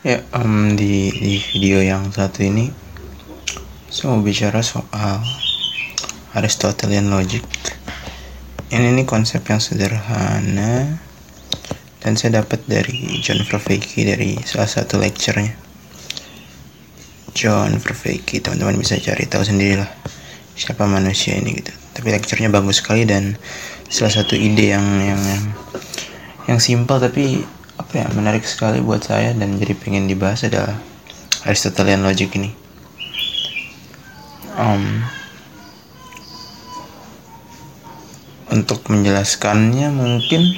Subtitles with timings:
[0.00, 2.72] Ya, um, di, di video yang satu ini
[3.92, 5.20] saya mau bicara soal
[6.32, 7.44] Aristotelian logic.
[8.72, 10.96] Ini nih konsep yang sederhana
[12.00, 15.52] dan saya dapat dari John Vervaeke dari salah satu lecture-nya.
[17.36, 19.92] John Vervaeke, teman-teman bisa cari tahu sendirilah
[20.56, 21.76] siapa manusia ini gitu.
[21.92, 23.36] Tapi lecture-nya bagus sekali dan
[23.92, 25.44] salah satu ide yang yang yang,
[26.56, 27.44] yang simpel tapi
[27.80, 30.76] apa ya menarik sekali buat saya dan jadi pengen dibahas adalah
[31.48, 32.52] Aristotelian logic ini.
[34.60, 35.00] Um,
[38.52, 40.52] untuk menjelaskannya mungkin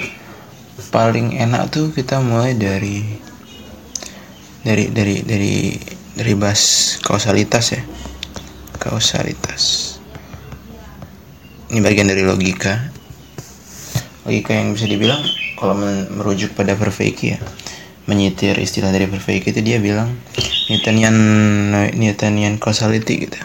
[0.90, 3.06] paling enak tuh kita mulai dari
[4.66, 5.78] dari dari dari
[6.18, 7.82] dari bahas kausalitas ya.
[8.82, 9.94] Kausalitas.
[11.70, 12.90] Ini bagian dari logika
[14.26, 15.22] logika yang bisa dibilang
[15.58, 15.78] kalau
[16.10, 17.38] merujuk pada Vervaeke ya
[18.06, 20.14] menyitir istilah dari Vervaeke itu dia bilang
[20.70, 21.16] Newtonian
[21.94, 23.38] Newtonian causality gitu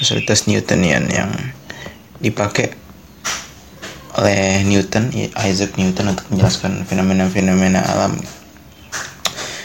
[0.00, 1.30] kausalitas Newtonian yang
[2.24, 2.72] dipakai
[4.20, 8.18] oleh Newton Isaac Newton untuk menjelaskan fenomena-fenomena alam.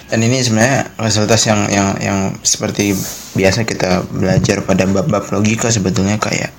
[0.05, 2.93] Dan ini sebenarnya kausalitas yang yang yang seperti
[3.33, 6.53] biasa kita belajar pada bab-bab logika sebetulnya kayak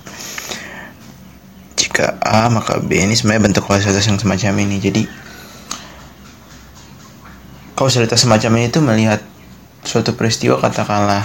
[1.97, 3.01] jika A maka B.
[3.01, 4.77] Ini sebenarnya bentuk kausalitas yang semacam ini.
[4.77, 5.09] Jadi
[7.73, 9.25] kausalitas semacam ini itu melihat
[9.81, 11.25] suatu peristiwa katakanlah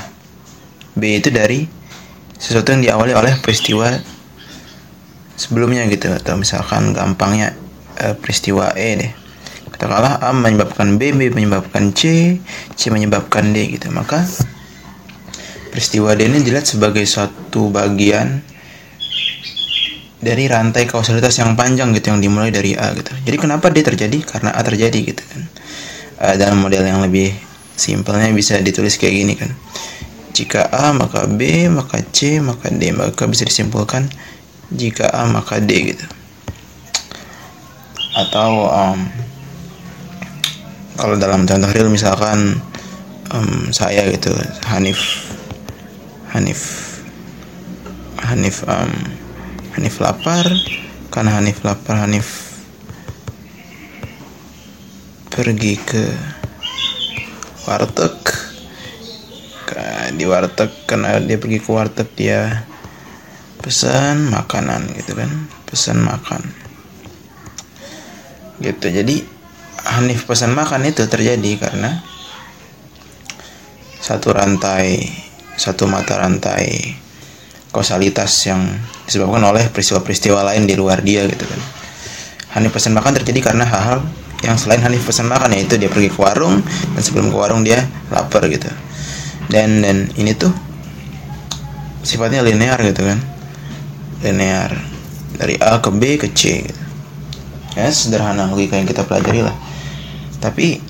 [0.95, 1.67] B itu dari
[2.39, 3.91] sesuatu yang diawali oleh peristiwa
[5.35, 6.07] sebelumnya gitu.
[6.07, 7.51] Atau misalkan gampangnya
[7.99, 9.11] e, peristiwa E deh.
[9.75, 12.39] Katakanlah A menyebabkan B B menyebabkan C
[12.79, 13.91] C menyebabkan D gitu.
[13.91, 14.23] Maka
[15.67, 18.47] peristiwa D ini dilihat sebagai suatu bagian
[20.21, 23.09] dari rantai kausalitas yang panjang gitu yang dimulai dari A gitu.
[23.25, 24.21] Jadi kenapa D terjadi?
[24.21, 25.41] Karena A terjadi gitu kan.
[26.21, 27.33] Uh, dalam model yang lebih
[27.73, 29.49] simpelnya bisa ditulis kayak gini kan.
[30.31, 34.05] Jika A maka B maka C maka D maka bisa disimpulkan
[34.69, 36.05] jika A maka D gitu.
[38.13, 38.99] Atau um,
[41.01, 42.61] kalau dalam contoh real misalkan
[43.33, 44.29] um, saya gitu
[44.69, 45.25] Hanif
[46.29, 46.61] Hanif
[48.21, 49.20] Hanif um,
[49.71, 50.51] Hanif lapar
[51.07, 52.51] karena Hanif lapar Hanif
[55.31, 56.05] pergi ke
[57.63, 58.15] warteg.
[60.11, 62.67] Di warteg karena dia pergi ke warteg dia
[63.63, 65.31] pesan makanan gitu kan?
[65.63, 66.43] Pesan makan.
[68.59, 69.23] Gitu jadi
[69.81, 72.03] Hanif pesan makan itu terjadi karena
[74.03, 75.09] satu rantai
[75.55, 76.93] satu mata rantai
[77.71, 78.67] kausalitas yang
[79.07, 81.61] disebabkan oleh peristiwa-peristiwa lain di luar dia gitu kan.
[82.59, 84.03] Hanif pesan makan terjadi karena hal-hal
[84.43, 87.87] yang selain Hanif pesan makan yaitu dia pergi ke warung dan sebelum ke warung dia
[88.11, 88.67] lapar gitu.
[89.47, 90.51] Dan dan ini tuh
[92.03, 93.19] sifatnya linear gitu kan.
[94.21, 94.75] Linear
[95.39, 96.81] dari A ke B ke C gitu.
[97.79, 99.55] Ya sederhana logika yang kita pelajari lah.
[100.43, 100.83] Tapi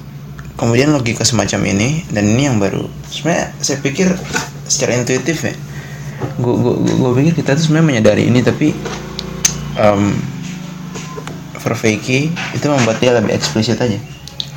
[0.58, 4.14] kemudian logika semacam ini dan ini yang baru sebenarnya saya pikir
[4.70, 5.54] secara intuitif ya
[6.42, 8.74] gue gue pikir kita tuh sebenarnya menyadari ini tapi
[9.78, 10.14] um,
[11.62, 14.00] Vervaeke itu membuat dia lebih eksplisit aja.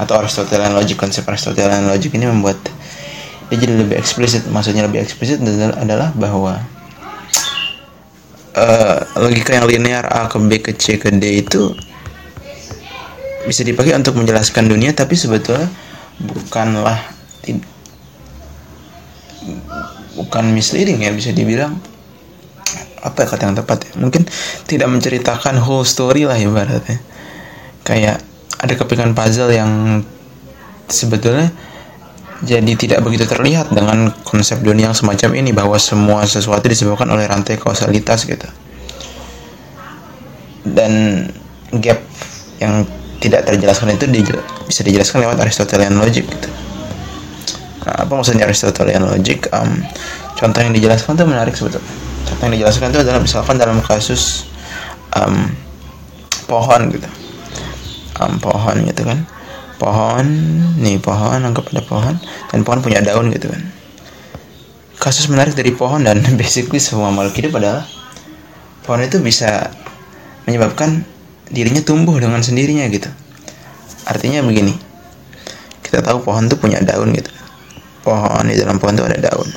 [0.01, 2.57] Atau Aristotelian logic konsep Aristotelian logic ini membuat
[3.53, 4.49] dia jadi lebih eksplisit.
[4.49, 5.39] Maksudnya lebih eksplisit
[5.77, 6.65] adalah bahwa
[8.57, 11.75] uh, logika yang linear A ke B ke C ke D itu
[13.45, 15.69] bisa dipakai untuk menjelaskan dunia tapi sebetulnya
[16.17, 16.97] bukanlah
[20.15, 21.79] bukan misleading ya bisa dibilang.
[23.05, 23.93] Apa ya kata yang tepat ya?
[24.01, 24.25] Mungkin
[24.65, 26.99] tidak menceritakan whole story lah ibaratnya.
[27.85, 28.25] Kayak
[28.57, 30.01] ada kepingan puzzle yang
[30.89, 31.53] sebetulnya
[32.41, 37.29] jadi tidak begitu terlihat dengan konsep dunia yang semacam ini bahwa semua sesuatu disebabkan oleh
[37.29, 38.49] rantai kausalitas gitu.
[40.65, 41.25] Dan
[41.77, 42.01] gap
[42.57, 42.89] yang
[43.21, 44.09] tidak terjelaskan itu
[44.65, 46.64] bisa dijelaskan lewat Aristotelian logic gitu
[47.85, 49.53] Nah, apa maksudnya Aristotelian logic?
[49.53, 49.85] Um,
[50.41, 51.85] contoh yang dijelaskan itu menarik sebetulnya.
[52.25, 54.49] Contoh yang dijelaskan itu adalah misalkan dalam kasus
[55.13, 55.53] um,
[56.49, 57.09] pohon gitu,
[58.25, 59.29] um, pohon gitu kan,
[59.77, 60.27] pohon,
[60.81, 62.15] nih pohon, anggap ada pohon,
[62.49, 63.61] dan pohon punya daun gitu kan.
[64.97, 67.85] Kasus menarik dari pohon dan basically semua makhluk hidup adalah
[68.89, 69.69] pohon itu bisa
[70.49, 71.05] menyebabkan
[71.53, 73.13] dirinya tumbuh dengan sendirinya gitu.
[74.09, 74.73] Artinya begini,
[75.85, 77.44] kita tahu pohon itu punya daun gitu
[78.05, 79.49] pohon di dalam pohon itu ada daun.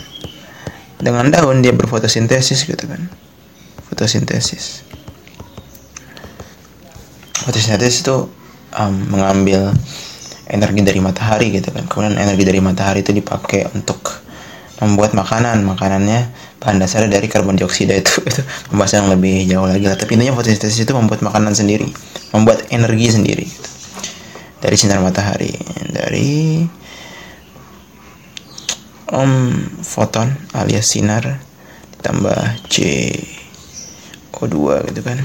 [0.97, 3.11] Dengan daun dia berfotosintesis gitu kan.
[3.91, 4.87] Fotosintesis.
[7.43, 8.31] Fotosintesis itu
[8.79, 9.75] um, mengambil
[10.47, 11.83] energi dari matahari gitu kan.
[11.85, 14.23] Kemudian energi dari matahari itu dipakai untuk
[14.79, 15.61] membuat makanan.
[15.67, 18.41] Makanannya bahan dasarnya dari karbon dioksida itu itu
[18.71, 19.99] pembahasan yang lebih jauh lagi lah.
[19.99, 21.85] Tapi intinya fotosintesis itu membuat makanan sendiri
[22.35, 23.69] membuat energi sendiri gitu.
[24.57, 25.53] dari sinar matahari
[25.93, 26.65] dari
[29.11, 31.39] um, foton alias sinar
[31.97, 32.39] ditambah
[32.69, 32.75] C
[34.35, 35.17] O2 gitu kan.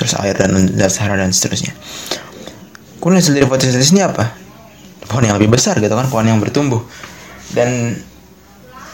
[0.00, 1.76] Terus air dan dasar dan seterusnya.
[3.00, 4.32] Kemudian hasil dari fotosintesis ini apa?
[5.08, 6.80] Pohon yang lebih besar gitu kan pohon yang bertumbuh.
[7.52, 7.96] Dan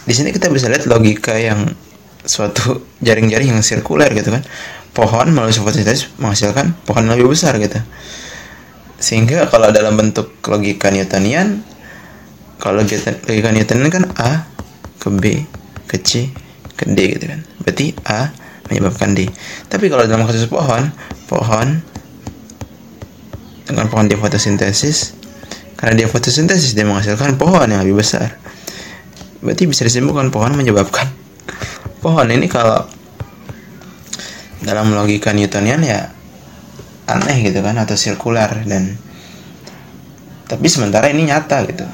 [0.07, 1.71] di sini kita bisa lihat logika yang
[2.27, 4.43] suatu jaring-jaring yang sirkuler gitu kan.
[4.91, 7.79] Pohon melalui fotosintesis menghasilkan pohon yang lebih besar gitu.
[8.97, 11.63] Sehingga kalau dalam bentuk logika Newtonian
[12.59, 14.49] kalau logika Newtonian kan A
[14.99, 15.45] ke B
[15.87, 16.33] ke C
[16.77, 18.33] ke D gitu kan berarti A
[18.67, 19.31] menyebabkan D.
[19.71, 20.91] Tapi kalau dalam kasus pohon,
[21.31, 21.79] pohon
[23.63, 25.15] dengan pohon dia fotosintesis,
[25.79, 28.35] karena dia fotosintesis dia menghasilkan pohon yang lebih besar.
[29.39, 31.07] Berarti bisa disimpulkan pohon menyebabkan
[32.07, 32.87] pohon ini kalau
[34.63, 36.11] dalam logika Newtonian ya
[37.11, 38.95] aneh gitu kan atau sirkular dan
[40.47, 41.87] tapi sementara ini nyata gitu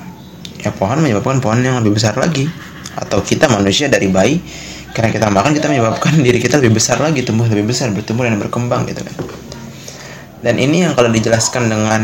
[0.62, 2.47] ya pohon menyebabkan pohon yang lebih besar lagi.
[2.93, 4.38] Atau kita manusia dari bayi
[4.93, 8.37] karena kita makan kita menyebabkan diri kita lebih besar lagi tumbuh lebih besar bertumbuh dan
[8.37, 9.14] berkembang gitu kan.
[10.44, 12.03] Dan ini yang kalau dijelaskan dengan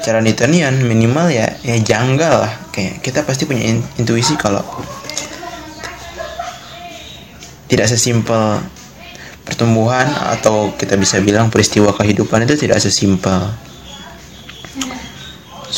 [0.00, 2.52] cara Newtonian minimal ya ya janggal lah.
[2.74, 3.62] Kayak kita pasti punya
[4.00, 4.64] intuisi kalau
[7.70, 8.58] tidak sesimpel
[9.46, 13.69] pertumbuhan atau kita bisa bilang peristiwa kehidupan itu tidak sesimpel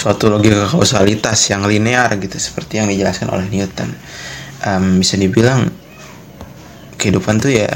[0.03, 3.95] suatu logika kausalitas yang linear gitu seperti yang dijelaskan oleh Newton.
[4.63, 5.71] Um, bisa dibilang
[6.99, 7.71] kehidupan tuh ya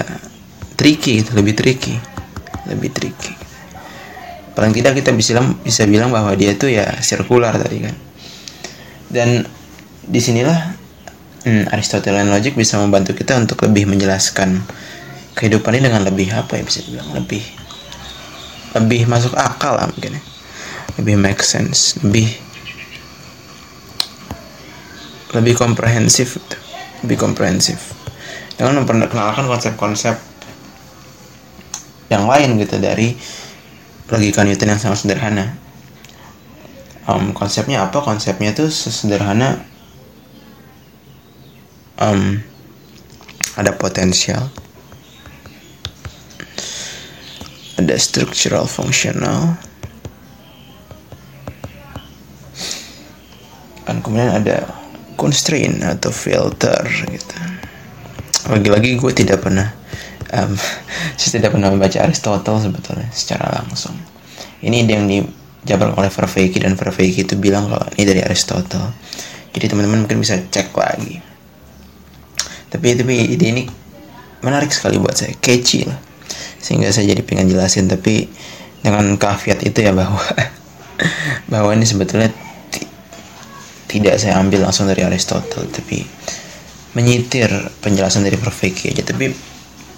[0.75, 2.17] tricky gitu, lebih tricky
[2.67, 3.33] lebih tricky.
[4.57, 7.95] Paling tidak kita bisa bilang bisa bilang bahwa dia tuh ya sirkular tadi kan.
[9.07, 9.47] Dan
[10.07, 10.75] di sinilah
[11.47, 14.63] hmm, Aristotelian logic bisa membantu kita untuk lebih menjelaskan
[15.37, 17.45] kehidupan ini dengan lebih apa ya bisa bilang lebih
[18.73, 20.23] lebih masuk akal lah mungkin ya
[21.01, 22.33] lebih make sense lebih
[25.37, 26.41] lebih komprehensif
[27.05, 27.93] lebih komprehensif
[28.57, 30.17] dengan memperkenalkan konsep-konsep
[32.09, 33.13] yang lain gitu dari
[34.07, 35.59] logika Newton yang sangat sederhana.
[37.07, 38.03] Um, konsepnya apa?
[38.03, 39.63] Konsepnya itu sesederhana
[42.03, 42.43] um,
[43.55, 44.51] ada potensial,
[47.79, 49.55] ada structural functional,
[53.87, 54.67] dan kemudian ada
[55.15, 57.37] constraint atau filter gitu.
[58.47, 59.73] Lagi-lagi gue tidak pernah
[60.35, 60.53] um,
[61.19, 63.95] saya tidak pernah membaca Aristotle sebetulnya secara langsung.
[64.61, 68.91] Ini yang dijabarkan oleh Verveke dan Verveke itu bilang kalau ini dari Aristotle.
[69.55, 71.23] Jadi teman-teman mungkin bisa cek lagi.
[72.69, 73.63] Tapi tapi ide ini
[74.45, 75.33] menarik sekali buat saya.
[75.39, 75.97] Catchy lah.
[76.61, 78.29] Sehingga saya jadi pengen jelasin tapi
[78.83, 80.21] dengan kafiat itu ya bahwa
[81.53, 82.33] bahwa ini sebetulnya
[83.97, 86.05] tidak saya ambil langsung dari Aristotle tapi
[86.97, 87.53] menyitir
[87.85, 88.57] penjelasan dari Prof.
[88.57, 89.05] Vicky aja.
[89.05, 89.29] Tapi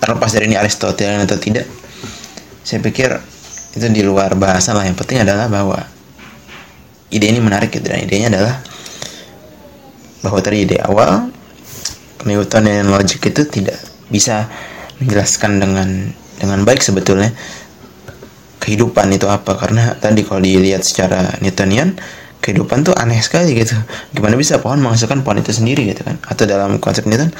[0.02, 1.66] terlepas dari ini Aristoteles atau tidak
[2.66, 3.14] saya pikir
[3.78, 4.82] itu di luar bahasa lah.
[4.82, 5.78] Yang penting adalah bahwa
[7.14, 7.86] ide ini menarik gitu.
[7.86, 8.58] Dan idenya adalah
[10.26, 11.30] bahwa tadi ide awal
[12.26, 13.78] Newton dan logic itu tidak
[14.10, 14.50] bisa
[14.98, 16.10] menjelaskan dengan
[16.42, 17.30] dengan baik sebetulnya
[18.58, 19.54] kehidupan itu apa.
[19.54, 21.94] Karena tadi kalau dilihat secara Newtonian
[22.38, 23.74] kehidupan tuh aneh sekali gitu.
[24.14, 26.16] Gimana bisa pohon menghasilkan pohon itu sendiri gitu kan?
[26.26, 27.30] Atau dalam konsep ini kan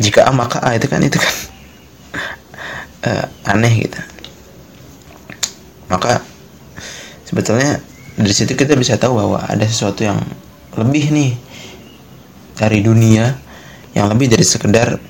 [0.00, 1.34] jika A maka A itu kan itu kan.
[3.00, 4.00] Uh, aneh gitu.
[5.90, 6.22] Maka
[7.26, 7.82] sebetulnya
[8.14, 10.20] dari situ kita bisa tahu bahwa ada sesuatu yang
[10.78, 11.34] lebih nih
[12.54, 13.34] dari dunia
[13.96, 15.00] yang lebih dari sekedar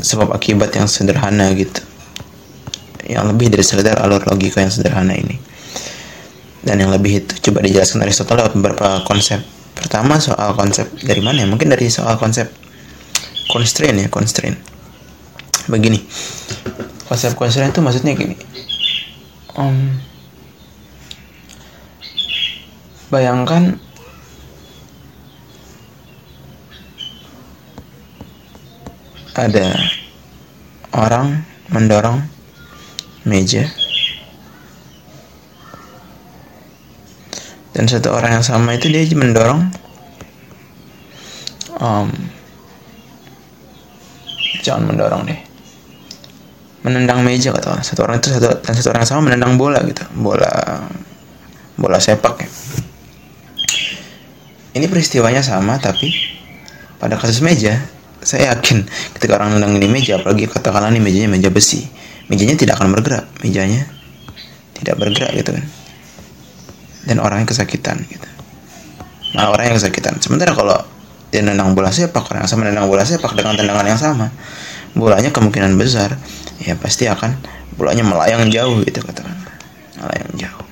[0.00, 1.84] sebab akibat yang sederhana gitu.
[3.04, 5.49] Yang lebih dari sekedar alur logika yang sederhana ini
[6.60, 9.40] dan yang lebih itu coba dijelaskan Aristoteles lewat beberapa konsep.
[9.72, 11.48] Pertama soal konsep dari mana ya?
[11.48, 12.52] Mungkin dari soal konsep
[13.48, 14.60] constraint ya constraint.
[15.66, 16.04] Begini
[17.08, 18.36] konsep constraint itu maksudnya gini.
[19.56, 19.98] Um,
[23.08, 23.80] bayangkan
[29.34, 29.74] ada
[30.92, 32.20] orang mendorong
[33.24, 33.79] meja
[37.80, 39.72] dan satu orang yang sama itu dia mendorong
[41.80, 42.12] um,
[44.60, 45.40] jangan mendorong deh.
[46.84, 50.04] Menendang meja kata satu orang itu satu dan satu orang sama menendang bola gitu.
[50.12, 50.84] Bola
[51.80, 52.48] bola sepak ya.
[54.76, 56.12] Ini peristiwanya sama tapi
[57.00, 57.80] pada kasus meja
[58.20, 58.84] saya yakin
[59.16, 61.88] ketika orang nendang ini meja apalagi katakanlah ini mejanya meja besi
[62.28, 63.24] mejanya tidak akan bergerak.
[63.40, 63.88] Mejanya
[64.76, 65.79] tidak bergerak gitu kan
[67.04, 68.28] dan orangnya kesakitan gitu.
[69.32, 70.18] Malah orang yang kesakitan.
[70.18, 70.76] Sementara kalau
[71.30, 74.26] dia nendang bola sepak orang yang sama nendang bola sepak dengan tendangan yang sama
[74.90, 76.18] bolanya kemungkinan besar
[76.58, 77.38] ya pasti akan
[77.78, 79.38] bolanya melayang jauh gitu katakan.
[80.02, 80.64] Melayang jauh.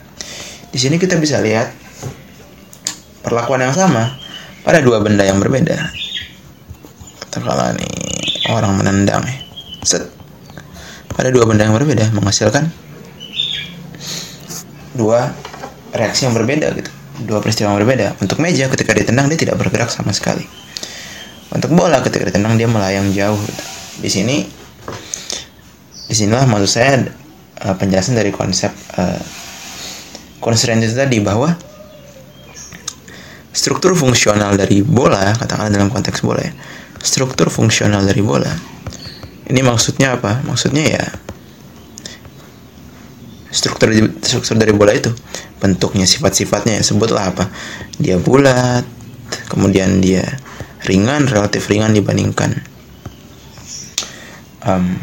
[0.74, 1.70] Di sini kita bisa lihat
[3.22, 4.18] perlakuan yang sama
[4.66, 5.78] pada dua benda yang berbeda.
[7.22, 7.92] Katakanlah nih
[8.50, 9.38] orang menendang ya
[9.86, 10.04] set.
[11.14, 12.70] Pada dua benda yang berbeda menghasilkan
[14.94, 15.34] dua
[15.92, 16.90] reaksi yang berbeda gitu
[17.24, 18.14] dua peristiwa yang berbeda.
[18.22, 20.46] Untuk meja ketika ditendang dia tidak bergerak sama sekali.
[21.50, 23.40] Untuk bola ketika ditendang dia melayang jauh.
[23.98, 24.46] Di sini
[26.08, 27.04] di sinilah maksud saya
[27.66, 29.20] uh, penjelasan dari konsep uh,
[30.40, 31.52] constraint itu tadi bahwa
[33.52, 36.54] struktur fungsional dari bola katakanlah dalam konteks bola ya
[37.02, 38.48] struktur fungsional dari bola
[39.52, 41.04] ini maksudnya apa maksudnya ya
[43.48, 45.12] struktur struktur dari bola itu.
[45.58, 47.50] Bentuknya sifat-sifatnya ya sebutlah apa.
[47.98, 48.84] Dia bulat
[49.52, 50.24] kemudian dia
[50.86, 52.54] ringan relatif ringan dibandingkan
[54.64, 54.96] um,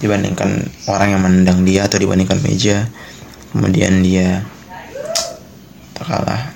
[0.00, 2.86] dibandingkan orang yang menendang dia atau dibandingkan meja.
[3.50, 4.46] Kemudian dia
[5.98, 6.54] terkalah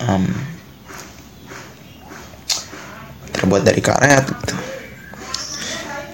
[0.00, 0.24] um,
[3.30, 4.54] terbuat dari karet gitu.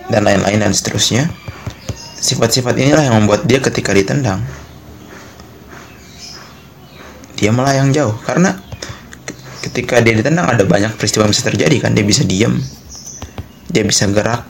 [0.09, 1.29] dan lain-lain dan seterusnya
[2.19, 4.43] sifat-sifat inilah yang membuat dia ketika ditendang
[7.39, 8.19] dia melayang jauh.
[8.27, 8.59] Karena
[9.63, 11.95] ketika dia ditendang ada banyak peristiwa yang bisa terjadi kan.
[11.95, 12.59] Dia bisa diam
[13.69, 14.49] dia bisa gerak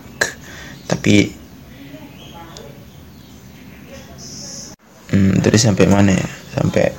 [0.88, 1.34] tapi
[5.12, 6.28] hmm, tadi sampai mana ya?
[6.56, 6.96] Sampai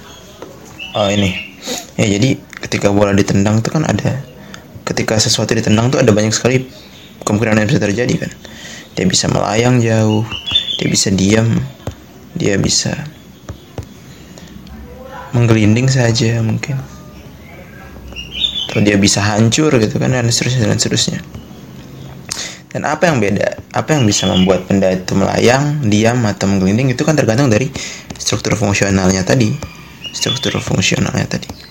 [0.94, 1.34] oh ini.
[1.98, 4.22] Ya jadi ketika bola ditendang itu kan ada
[4.86, 6.70] ketika sesuatu ditendang tuh ada banyak sekali
[7.26, 8.32] kemungkinan yang bisa terjadi kan
[8.98, 10.26] dia bisa melayang jauh.
[10.80, 11.50] Dia bisa diam.
[12.36, 12.94] Dia bisa
[15.36, 16.80] menggelinding saja mungkin.
[18.70, 21.20] Atau dia bisa hancur gitu kan dan seterusnya dan seterusnya.
[22.70, 23.58] Dan apa yang beda?
[23.74, 26.94] Apa yang bisa membuat benda itu melayang diam atau menggelinding?
[26.94, 27.74] Itu kan tergantung dari
[28.14, 29.50] struktur fungsionalnya tadi.
[30.14, 31.69] Struktur fungsionalnya tadi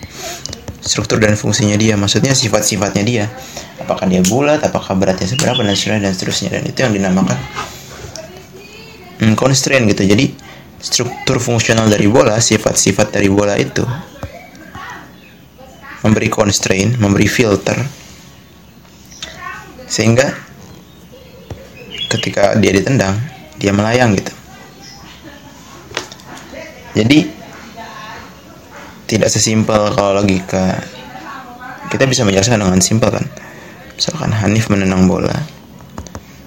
[0.79, 3.25] struktur dan fungsinya dia maksudnya sifat-sifatnya dia.
[3.83, 6.49] Apakah dia bulat apakah beratnya seberapa dan seterusnya dan seterusnya.
[6.55, 7.39] Dan itu yang dinamakan
[9.23, 10.07] hmm, constraint gitu.
[10.07, 10.35] Jadi
[10.79, 13.83] struktur fungsional dari bola, sifat-sifat dari bola itu
[16.07, 17.77] memberi constraint, memberi filter.
[19.89, 20.31] Sehingga
[22.09, 23.19] ketika dia ditendang
[23.59, 24.33] dia melayang gitu.
[26.95, 27.38] Jadi
[29.09, 30.79] tidak sesimpel kalau logika
[31.89, 33.25] kita bisa menjelaskan dengan simpel kan.
[33.97, 35.35] Misalkan Hanif menendang bola,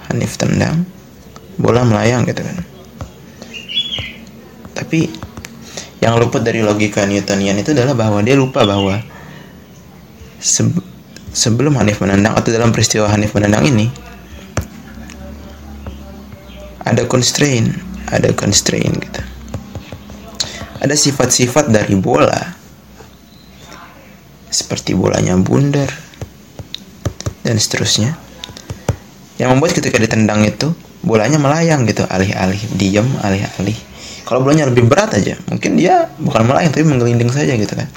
[0.08, 0.88] Hanif tendang,
[1.60, 2.72] bola melayang gitu kan
[4.82, 5.08] tapi
[6.04, 9.00] yang luput dari logika Newtonian itu adalah bahwa dia lupa bahwa
[10.42, 10.68] se
[11.32, 13.88] sebelum Hanif menendang atau dalam peristiwa Hanif menendang ini
[16.84, 17.72] ada constraint,
[18.12, 19.22] ada constraint gitu.
[20.82, 22.58] Ada sifat-sifat dari bola.
[24.50, 25.94] Seperti bolanya bundar.
[27.46, 28.18] Dan seterusnya.
[29.38, 30.74] Yang membuat ketika ditendang itu
[31.06, 32.02] bolanya melayang gitu.
[32.10, 33.78] Alih-alih diam alih-alih.
[34.26, 37.90] Kalau bolanya lebih berat aja mungkin dia bukan melayang tapi menggelinding saja gitu kan.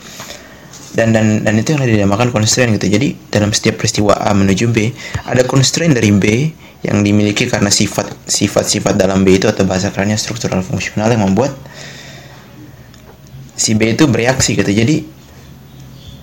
[0.94, 2.90] Dan dan dan itu yang dinamakan constraint gitu.
[2.90, 4.90] Jadi dalam setiap peristiwa A menuju B
[5.24, 6.50] ada constraint dari B
[6.84, 11.56] yang dimiliki karena sifat sifat-sifat dalam B itu atau bahasa kerennya struktural fungsional yang membuat
[13.54, 14.68] si B itu bereaksi gitu.
[14.70, 15.06] Jadi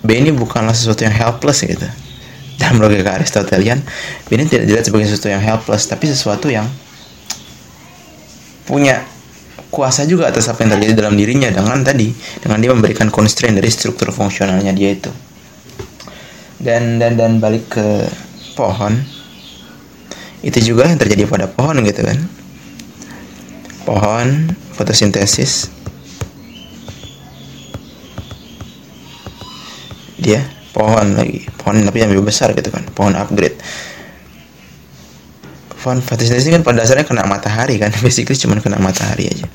[0.02, 1.88] B ini bukanlah sesuatu yang helpless gitu.
[2.60, 3.80] Dalam logika Aristotelian
[4.28, 6.68] B ini tidak dilihat sebagai sesuatu yang helpless tapi sesuatu yang
[8.62, 9.02] punya
[9.72, 12.12] kuasa juga atas apa yang terjadi dalam dirinya dengan tadi
[12.44, 15.10] dengan dia memberikan constraint dari struktur fungsionalnya dia itu.
[16.62, 18.06] Dan dan dan balik ke
[18.54, 18.94] pohon.
[20.42, 22.18] Itu juga yang terjadi pada pohon gitu kan.
[23.82, 25.71] Pohon fotosintesis
[30.22, 31.44] dia pohon lagi.
[31.58, 33.58] Pohon tapi yang lebih besar gitu kan pohon upgrade.
[35.82, 39.46] Pohon fotosintesis kan pada dasarnya kena matahari kan basically cuma kena matahari aja.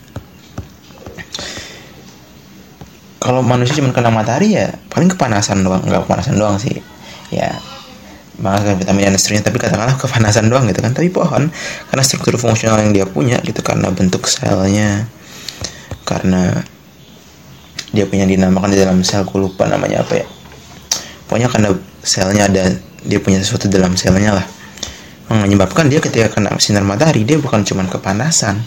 [3.17, 6.83] Kalau manusia cuma kena matahari ya paling kepanasan doang nggak kepanasan doang sih.
[7.33, 7.57] Ya
[8.37, 10.93] makan vitamin dan seterusnya tapi katakanlah kepanasan doang gitu kan.
[10.93, 11.49] Tapi pohon
[11.89, 15.09] karena struktur fungsional yang dia punya gitu karena bentuk selnya
[16.07, 16.63] karena
[17.91, 20.27] dia punya dinamakan di dalam sel gue lupa namanya apa ya
[21.27, 21.69] pokoknya karena
[22.01, 22.63] selnya ada
[23.03, 24.47] dia punya sesuatu dalam selnya lah.
[25.27, 28.63] Menyebabkan dia ketika kena sinar matahari dia bukan cuma kepanasan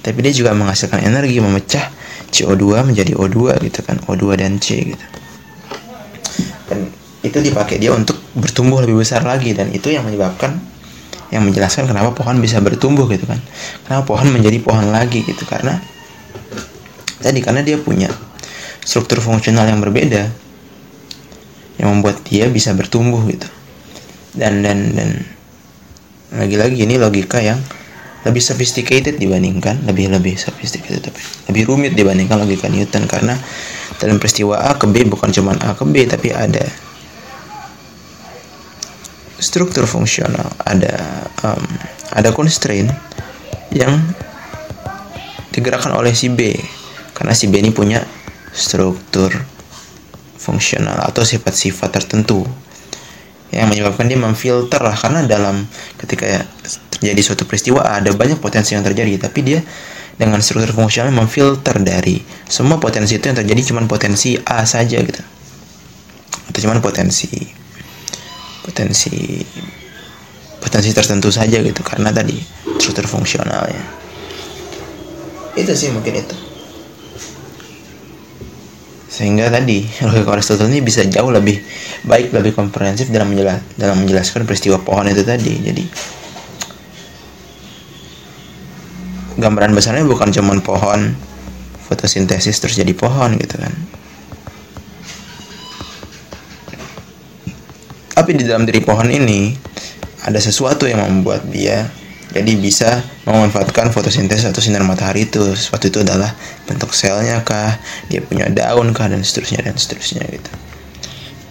[0.00, 1.92] tapi dia juga menghasilkan energi memecah
[2.32, 5.06] CO2 menjadi O2 gitu kan O2 dan C gitu.
[6.68, 6.88] Dan
[7.20, 10.56] itu dipakai dia untuk bertumbuh lebih besar lagi dan itu yang menyebabkan
[11.28, 13.40] yang menjelaskan kenapa pohon bisa bertumbuh gitu kan.
[13.84, 15.76] Kenapa pohon menjadi pohon lagi gitu karena
[17.20, 18.08] tadi karena dia punya
[18.80, 20.47] struktur fungsional yang berbeda
[21.78, 23.46] yang membuat dia bisa bertumbuh gitu.
[24.34, 25.10] Dan dan dan
[26.34, 27.58] lagi-lagi ini logika yang
[28.26, 33.06] lebih sophisticated dibandingkan lebih lebih sophisticated tapi lebih rumit dibandingkan logika Newton.
[33.06, 33.38] Karena
[33.96, 36.66] dalam peristiwa A ke B bukan cuma A ke B tapi ada
[39.38, 41.62] struktur fungsional, ada um,
[42.10, 42.90] ada constraint
[43.70, 44.02] yang
[45.54, 46.58] digerakkan oleh si B.
[47.14, 48.02] Karena si B ini punya
[48.50, 49.30] struktur
[50.38, 52.46] fungsional atau sifat-sifat tertentu.
[53.50, 55.66] Yang menyebabkan dia memfilter lah karena dalam
[55.98, 56.46] ketika
[56.94, 59.60] terjadi suatu peristiwa ada banyak potensi yang terjadi tapi dia
[60.18, 65.22] dengan struktur fungsional memfilter dari semua potensi itu yang terjadi cuma potensi A saja gitu.
[66.48, 67.28] Atau cuma potensi
[68.62, 69.42] potensi
[70.58, 72.36] potensi tertentu saja gitu karena tadi
[72.78, 73.84] struktur fungsionalnya.
[75.56, 76.47] Itu sih mungkin itu
[79.18, 81.58] sehingga tadi logika Aristoteles ini bisa jauh lebih
[82.06, 85.58] baik lebih komprehensif dalam menjelas dalam menjelaskan peristiwa pohon itu tadi.
[85.58, 85.84] Jadi
[89.42, 91.18] gambaran besarnya bukan cuma pohon
[91.90, 93.74] fotosintesis terus jadi pohon gitu kan.
[98.14, 99.50] Tapi di dalam diri pohon ini
[100.22, 101.90] ada sesuatu yang membuat dia
[102.28, 105.40] jadi bisa memanfaatkan fotosintesis atau sinar matahari itu.
[105.56, 106.36] Sesuatu itu adalah
[106.68, 107.80] bentuk selnya kah,
[108.12, 110.50] dia punya daun kah dan seterusnya dan seterusnya gitu.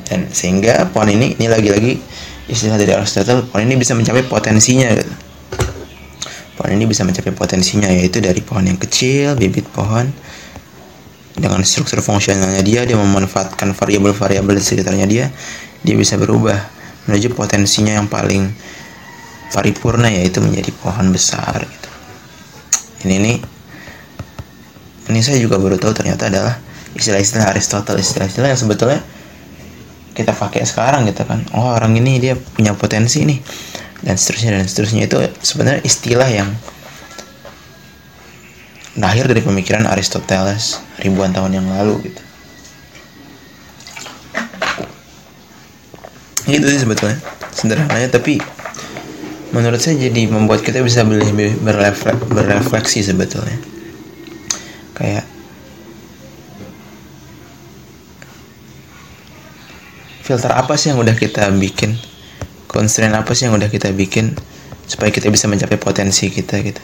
[0.07, 1.97] Dan sehingga pohon ini ini lagi-lagi
[2.45, 5.13] istilah dari Aristotle, pohon ini bisa mencapai potensinya gitu.
[6.57, 10.13] Pohon ini bisa mencapai potensinya yaitu dari pohon yang kecil, bibit pohon
[11.37, 15.29] dengan struktur fungsionalnya dia dia memanfaatkan variabel-variabel di sekitarnya dia
[15.85, 16.57] dia bisa berubah
[17.05, 18.49] menuju potensinya yang paling
[19.51, 21.89] paripurna yaitu menjadi pohon besar gitu.
[23.07, 23.37] Ini nih
[25.07, 26.59] ini saya juga baru tahu ternyata adalah
[26.97, 28.11] istilah-istilah Aristoteles.
[28.11, 28.99] Istilah-istilah yang sebetulnya
[30.11, 31.45] kita pakai sekarang gitu kan.
[31.55, 33.39] Oh orang ini dia punya potensi nih.
[34.03, 35.01] Dan seterusnya dan seterusnya.
[35.07, 36.49] Itu sebenarnya istilah yang
[38.97, 42.21] lahir dari pemikiran Aristoteles ribuan tahun yang lalu gitu.
[46.51, 47.17] Gitu sih sebetulnya
[47.55, 48.11] sederhananya.
[48.11, 48.43] Tapi
[49.51, 53.57] menurut saya jadi membuat kita bisa lebih berrefleks, berefleksi sebetulnya.
[54.97, 55.25] Kayak
[60.25, 61.95] filter apa sih yang udah kita bikin?
[62.67, 64.35] Constraint apa sih yang udah kita bikin
[64.83, 66.83] supaya kita bisa mencapai potensi kita gitu?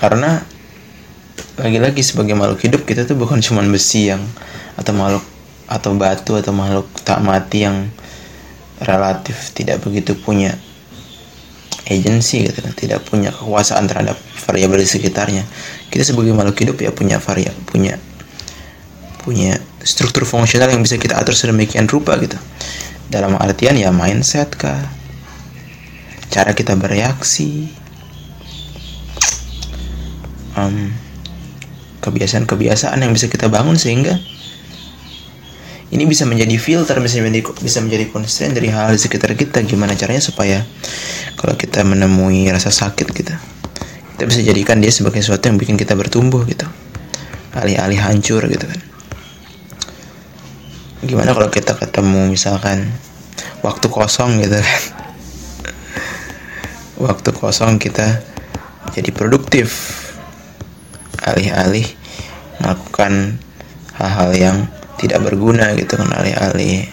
[0.00, 0.40] Karena
[1.60, 4.20] lagi-lagi sebagai makhluk hidup kita tuh bukan cuma besi yang
[4.74, 5.33] atau makhluk
[5.64, 7.88] atau batu atau makhluk tak mati yang
[8.82, 10.56] relatif tidak begitu punya
[11.88, 12.72] agensi gitu kan.
[12.72, 14.16] Tidak punya kekuasaan terhadap
[14.48, 15.44] variabel di sekitarnya.
[15.88, 17.94] Kita sebagai makhluk hidup ya punya variabel punya
[19.24, 22.36] punya struktur fungsional yang bisa kita atur sedemikian rupa gitu.
[23.08, 24.84] Dalam artian ya mindset kah?
[26.28, 27.72] Cara kita bereaksi.
[30.54, 30.92] Um,
[32.04, 34.20] kebiasaan-kebiasaan yang bisa kita bangun sehingga
[35.94, 39.62] ini bisa menjadi filter bisa menjadi bisa menjadi constraint dari hal, hal di sekitar kita.
[39.62, 40.66] Gimana caranya supaya
[41.38, 43.38] kalau kita menemui rasa sakit kita
[44.14, 46.70] kita bisa jadikan dia sebagai sesuatu yang bikin kita bertumbuh gitu.
[47.50, 48.80] Alih-alih hancur gitu kan.
[51.02, 52.94] Gimana kalau kita ketemu misalkan
[53.66, 54.80] waktu kosong gitu kan?
[57.10, 58.22] Waktu kosong kita
[58.94, 59.98] jadi produktif.
[61.26, 61.90] Alih-alih
[62.62, 63.42] melakukan
[63.98, 64.56] hal-hal yang
[65.04, 66.88] tidak berguna gitu kan alih-alih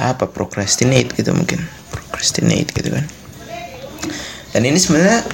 [0.00, 1.60] apa procrastinate gitu mungkin
[1.92, 3.04] procrastinate gitu kan.
[4.54, 5.26] Dan ini sebenarnya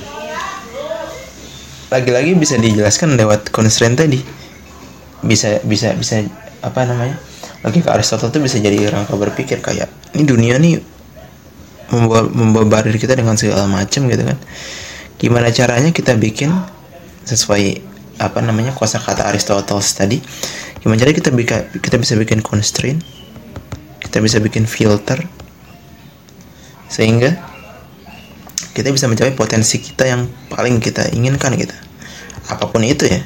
[1.92, 4.20] lagi-lagi bisa dijelaskan lewat constraint tadi.
[5.20, 6.24] Bisa bisa bisa
[6.60, 7.16] apa namanya?
[7.60, 10.80] Lagi ke Aristotle tuh bisa jadi rangka berpikir kayak ini dunia nih
[11.92, 14.38] membawa membawa kita dengan segala macam gitu kan.
[15.20, 16.48] Gimana caranya kita bikin
[17.28, 17.84] sesuai
[18.20, 20.20] apa namanya kuasa kata Aristoteles tadi
[20.80, 23.04] gimana cara kita bisa kita bisa bikin constraint
[24.00, 25.22] kita bisa bikin filter
[26.90, 27.38] sehingga
[28.74, 31.74] kita bisa mencapai potensi kita yang paling kita inginkan gitu.
[32.50, 33.22] Apa pun itu ya.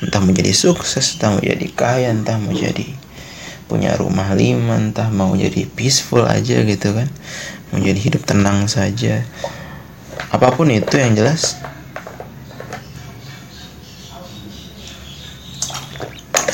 [0.00, 2.84] Entah mau jadi sukses entah mau jadi kaya entah mau jadi
[3.66, 7.08] punya rumah lima entah mau jadi peaceful aja gitu kan.
[7.72, 9.24] Mau jadi hidup tenang saja.
[10.32, 11.60] Apa pun itu yang jelas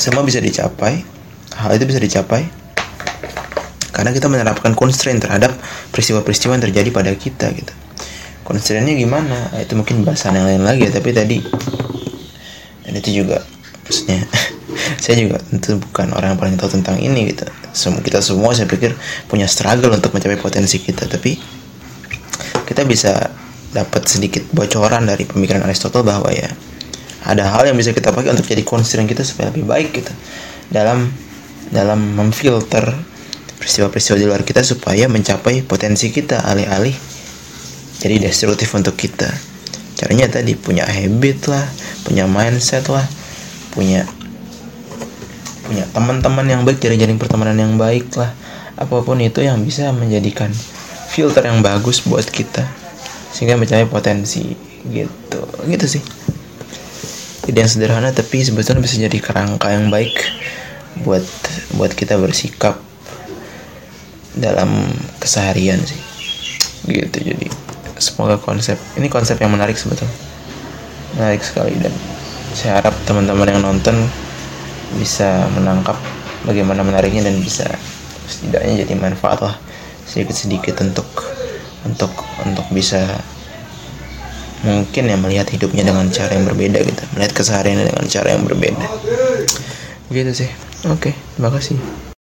[0.03, 1.13] semua bisa dicapai
[1.57, 2.49] hal itu bisa dicapai.
[3.93, 5.53] Karena kita menerapkan constraint terhadap
[5.93, 7.73] peristiwa-peristiwa yang terjadi pada kita gitu.
[8.41, 9.53] Constraintnya gimana?
[9.53, 11.39] Nah, itu mungkin bahasan yang lain lagi ya tapi tadi
[12.83, 13.39] dan itu juga
[13.87, 14.27] maksudnya
[15.03, 17.47] saya juga tentu bukan orang yang paling tahu tentang ini gitu.
[17.71, 18.97] Semua kita semua saya pikir
[19.29, 21.39] punya struggle untuk mencapai potensi kita tapi
[22.67, 23.31] kita bisa
[23.71, 26.49] dapat sedikit bocoran dari pemikiran Aristotle bahwa ya
[27.23, 30.11] ada hal yang bisa kita pakai untuk jadi constraint kita supaya lebih baik gitu.
[30.67, 31.07] Dalam
[31.71, 32.91] dalam memfilter
[33.57, 36.93] peristiwa-peristiwa di luar kita supaya mencapai potensi kita alih-alih
[38.03, 39.31] jadi destruktif untuk kita.
[39.95, 41.63] Caranya tadi punya habit lah
[42.03, 43.07] punya mindset lah
[43.71, 44.03] punya
[45.63, 48.35] punya teman-teman yang baik jaring-jaring pertemanan yang baik lah.
[48.75, 50.51] Apa pun itu yang bisa menjadikan
[51.07, 52.67] filter yang bagus buat kita.
[53.31, 54.51] Sehingga mencapai potensi
[54.91, 55.39] gitu.
[55.63, 56.03] Gitu sih
[57.47, 60.15] ide yang sederhana tapi sebetulnya bisa jadi kerangka yang baik
[61.03, 61.25] buat
[61.75, 62.79] buat kita bersikap
[64.37, 65.99] dalam keseharian sih.
[66.87, 67.47] Gitu jadi
[67.99, 70.13] semoga konsep ini konsep yang menarik sebetulnya.
[71.13, 71.93] Menarik sekali dan
[72.53, 73.97] saya harap teman-teman yang nonton
[74.97, 75.97] bisa menangkap
[76.45, 77.65] bagaimana menariknya dan bisa
[78.29, 79.55] setidaknya jadi manfaat lah
[80.05, 81.07] sedikit-sedikit untuk
[81.83, 82.13] untuk
[82.45, 83.01] untuk bisa
[84.63, 87.03] mungkin ya melihat hidupnya dengan cara yang berbeda gitu.
[87.13, 88.87] Melihat kesehariannya dengan cara yang berbeda.
[90.09, 90.49] Gitu sih.
[90.83, 92.12] Oke terima kasih